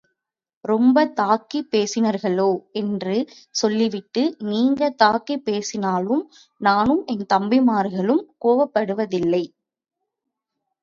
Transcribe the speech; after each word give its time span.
ரொம்பத் 0.65 1.11
தாக்கிப் 1.19 1.67
பேசினீர்களோ? 1.71 2.47
என்று 2.71 3.15
சொல்லிவிட்டு, 3.51 4.35
நீங்க 4.43 4.89
தாக்கிப் 5.03 5.43
பேசினாலும் 5.43 6.23
நானும் 6.61 7.03
என் 7.05 7.25
தம்பிமார்களும் 7.33 8.23
கோபப்படுவதில்லை. 8.45 9.43